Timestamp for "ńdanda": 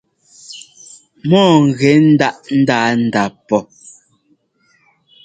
2.61-3.23